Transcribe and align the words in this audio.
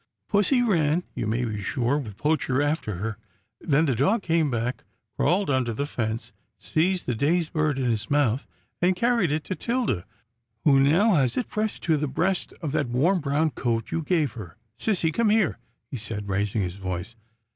Pussy 0.27 0.63
ran, 0.63 1.03
you 1.13 1.27
may 1.27 1.45
be 1.45 1.61
sure, 1.61 1.95
with 1.99 2.17
Poacher 2.17 2.59
after 2.59 2.95
her, 2.95 3.19
then 3.59 3.85
the 3.85 3.95
dog 3.95 4.23
came 4.23 4.49
back, 4.49 4.83
crawled 5.15 5.47
under 5.51 5.73
the 5.75 5.85
fence, 5.85 6.31
seized 6.57 7.05
the 7.05 7.13
dazed 7.13 7.53
bird 7.53 7.77
in 7.77 7.85
his 7.91 8.09
mouth, 8.09 8.47
and 8.81 8.95
carried 8.95 9.31
it 9.31 9.43
to 9.43 9.53
'Tilda 9.53 10.03
who 10.63 10.79
now 10.79 11.13
has 11.13 11.37
it 11.37 11.47
pressed 11.49 11.83
to 11.83 11.97
the 11.97 12.07
breast 12.07 12.51
of 12.63 12.71
that 12.71 12.89
warm 12.89 13.19
brown 13.19 13.51
coat 13.51 13.91
you 13.91 14.01
gave 14.01 14.31
her— 14.31 14.57
sissy, 14.79 15.13
come 15.13 15.29
here," 15.29 15.59
he 15.91 15.97
said, 15.97 16.27
raising 16.27 16.63
his 16.63 16.77
voice. 16.77 17.15